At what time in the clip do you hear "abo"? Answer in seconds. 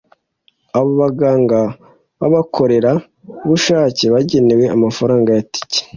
0.77-0.91